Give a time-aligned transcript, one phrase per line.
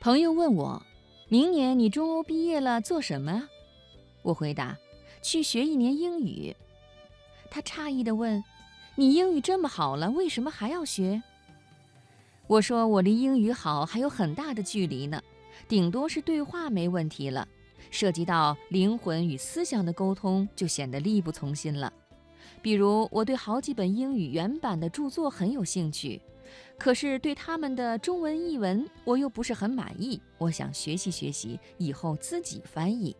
[0.00, 0.80] 朋友问我
[1.28, 3.48] ：“明年你中欧毕业了做什么？”
[4.22, 4.78] 我回答
[5.20, 6.54] ：“去学一年英语。”
[7.50, 8.42] 他诧异地问
[8.94, 11.20] ：“你英语这么好了，为什么还要学？”
[12.46, 15.20] 我说：“我离英语好还有很大的距离呢，
[15.66, 17.48] 顶多是对话没问题了，
[17.90, 21.92] 涉及到灵魂与思想的沟通就显得力不从心了。
[22.62, 26.20] 比如，我对好几本英语原版的著作很有兴趣，
[26.78, 33.14] 可是对他们的中文译文我又不是很满意，我想学习学习，以后自己翻译。”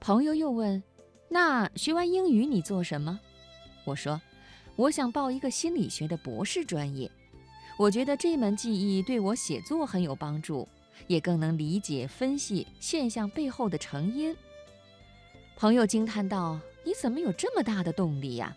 [0.00, 0.82] 朋友又问。
[1.32, 3.20] 那学完英语你做什么？
[3.84, 4.20] 我说，
[4.74, 7.08] 我想报一个心理学的博士专业。
[7.78, 10.66] 我觉得这门技艺对我写作很有帮助，
[11.06, 14.36] 也更能理解分析现象背后的成因。
[15.56, 18.56] 朋友惊叹道：“你怎么有这么大的动力呀？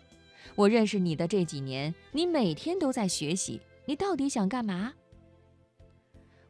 [0.54, 4.94] 我认识你的这几年，你每天都在学习，你到底想干嘛？”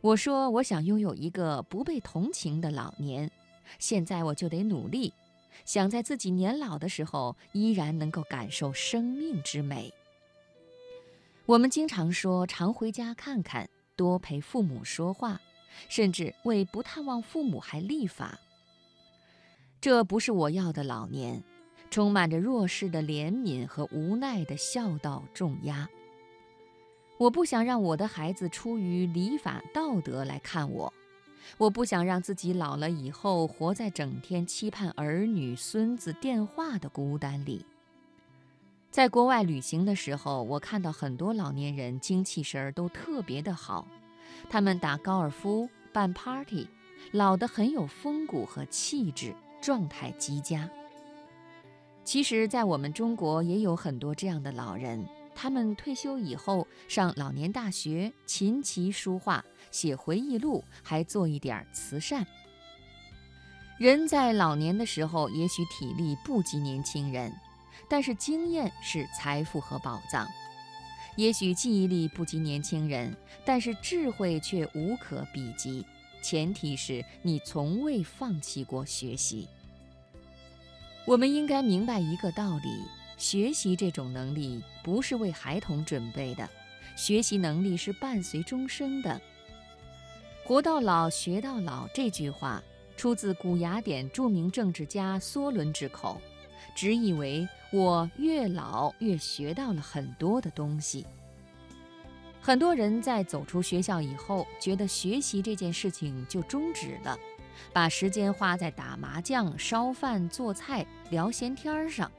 [0.01, 3.31] 我说：“我想拥有一个不被同情的老年，
[3.79, 5.13] 现在我就得努力。”
[5.65, 9.95] 想在自己年老的时候，依然能够感受生命之美。
[11.47, 15.41] 我们经常说常回家看看，多陪父母说话，
[15.89, 18.39] 甚至为不探望父母还立法。
[19.81, 21.43] 这不是我要的老年，
[21.95, 25.89] 充满着弱势的怜悯和无奈的孝道重压。
[27.19, 30.93] 我不想让我的孩子出于礼法道德来看我。
[31.57, 37.65] 我不想让自己老了以后活在整天期盼儿女、孙子电话的孤单里。
[38.91, 43.87] 在国外旅行的时候，我看到很多老年人精气神儿都特别的好，
[44.51, 46.67] 他们打高尔夫、办 party，
[47.13, 50.69] 老得很有风骨和气质，状态极佳。
[52.05, 55.05] 其实，在我们中国也有很多这样的老人。
[55.35, 62.25] 他们退休以后上老年大学，琴棋书画，写回忆录，还做一点慈善。
[63.79, 67.33] 人在老年的时候，也许体力不及年轻人，
[67.89, 70.25] 但是经验是财富和宝藏；
[71.17, 73.13] 也许记忆力不及年轻人，
[73.45, 75.85] 但是智慧却无可比及。
[76.23, 79.49] 前提是你从未放弃过学习。
[81.07, 82.85] 我们应该明白一个道理。
[83.17, 86.49] 学习这种能力不是为孩童准备的，
[86.97, 89.21] 学习能力是伴随终生的。
[90.45, 92.63] 活到老，学到老这句话
[92.97, 96.21] 出自古雅典著名政治家梭伦之口，
[96.75, 101.07] 直译为“我越老越学到了很多的东西”。
[102.43, 107.17] 很多人在走出学校以后，觉得学习这件事情就终止了，
[107.73, 112.11] 把时间花在打麻将、烧饭、做菜、聊闲天儿上。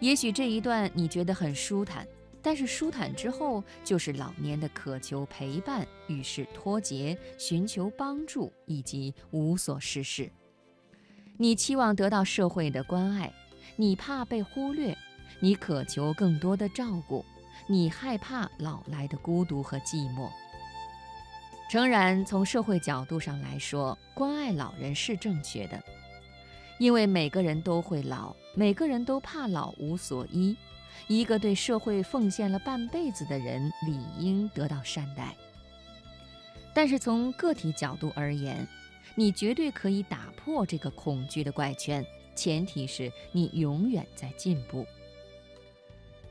[0.00, 2.06] 也许这一段你觉得很舒坦，
[2.40, 10.30] 但是舒坦之后就是老年的渴求陪伴、与世脱节、寻求帮助以及无所事事。
[11.36, 13.32] 你期望得到社会的关爱，
[13.76, 14.96] 你怕被忽略，
[15.40, 17.24] 你渴求更多的照顾，
[17.68, 20.28] 你害怕老来的孤独和寂寞。
[21.68, 25.78] 诚然，从社会角度上来说，关爱老人是正确的。
[26.78, 30.56] 因为每个人都会老，每个人都怕老无所依。
[31.08, 35.36] 一个对社会奉献了半辈子的人，理应得到善待。
[36.72, 38.66] 但是从个体角度而言，
[39.14, 42.02] 你绝对可以打破这个恐惧的怪圈，
[42.34, 44.86] 前提是你永远在进步。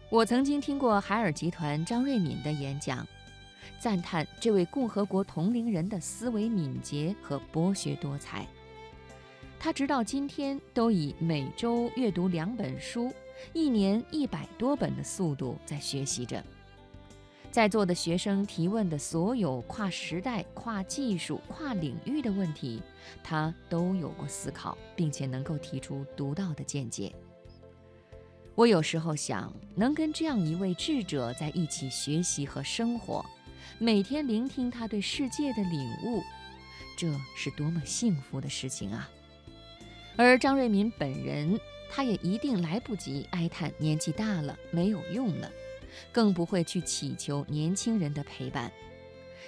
[0.10, 3.06] 我曾经听过海尔集团张瑞敏的演讲，
[3.80, 8.48] 赞叹这位共和国同龄人的思维敏捷和博学多才。
[9.60, 13.12] 他直到今天都以每周阅读两本书、
[13.54, 16.44] 一年一百多本的速度在学习着。
[17.50, 22.84] 在座的学生提问的所有跨时代、跨技术、跨领域的问题，
[23.24, 27.12] 他都有过思考，并且能够提出独到的见解。
[28.54, 33.26] 我有时候想，能跟这样一位智者在一起学习和生活，
[33.80, 36.22] 每天聆听他对世界的领悟，
[36.98, 39.10] 这是多么幸福的事情啊！
[40.16, 41.60] 而张瑞敏本人，
[41.92, 45.52] 他也一定来不及哀叹年纪大了没有用了，
[46.12, 48.72] 更不会去祈求年轻人的陪伴，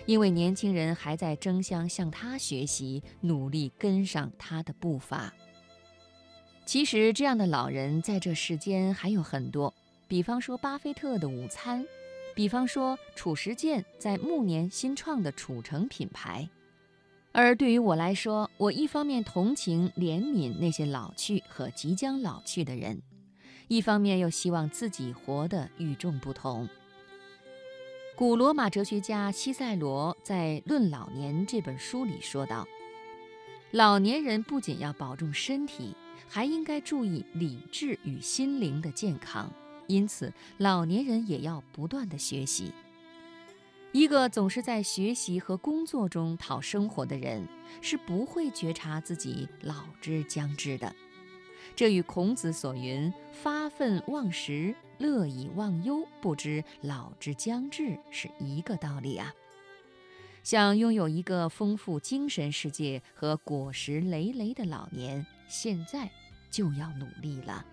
[0.05, 5.33] 因为年轻人还在争相向他学习，努力跟上他的步伐。
[6.65, 9.73] 其实，这样的老人在这世间还有很多，
[10.07, 11.83] 比方说巴菲特的午餐，
[12.39, 16.47] 比方说褚时健在暮年新创的褚橙品牌。
[17.33, 23.01] 而对于我来说，我一方面同情、怜悯那些老去和即将老去的人，
[23.67, 26.69] 一方面又希望自己活得与众不同。
[28.15, 32.65] 古罗马哲学家西塞罗在《论老年》这本书里说道
[33.71, 35.93] ：“老年人不仅要保重身体，
[36.29, 39.51] 还应该注意理智与心灵的健康。
[39.89, 42.71] 因此，老年人也要不断的学习。
[43.91, 47.45] 一个总是在学习和工作中讨生活的人，
[47.81, 50.95] 是不会觉察自己老之将至的。
[51.75, 59.33] 这与孔子所云‘发愤忘食’。”乐以忘忧，不知老之将至，是一个道理啊！
[60.43, 66.11] 想拥有一个丰富精神世界和果实累累的老年，现在
[66.51, 67.65] 就要努力了。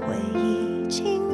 [0.00, 1.33] 回忆轻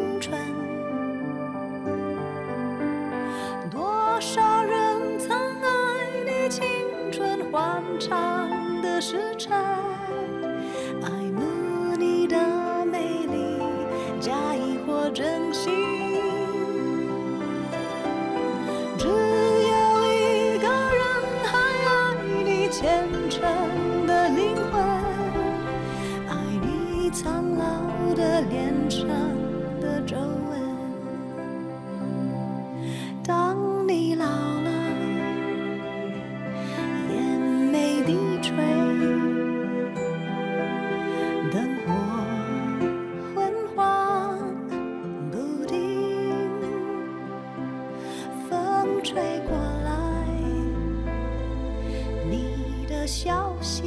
[53.00, 53.82] 的消息，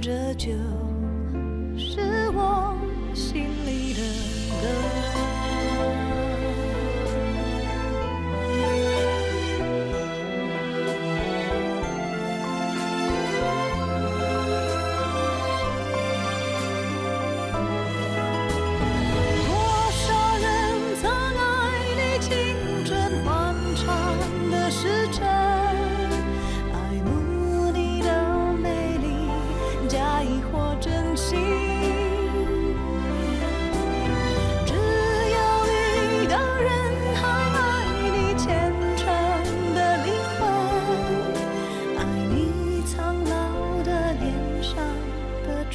[0.00, 0.52] 这就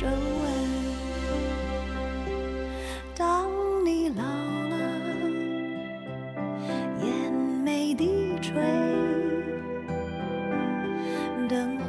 [0.06, 0.14] 皱纹。
[3.18, 3.50] 当
[3.84, 4.22] 你老
[4.70, 4.76] 了，
[7.02, 8.54] 眼眉低垂，
[11.50, 11.84] 灯火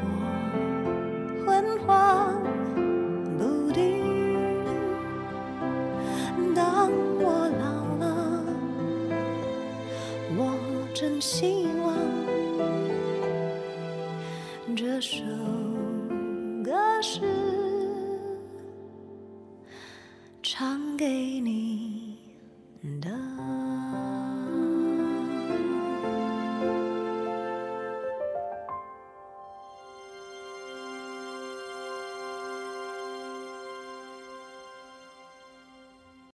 [1.45, 2.43] 昏黄
[3.39, 3.85] 不定。
[6.55, 7.65] 当我老
[7.99, 8.07] 了，
[10.39, 10.41] 我
[10.95, 11.76] 珍惜。
[20.49, 22.17] 唱给你
[23.01, 23.56] 的。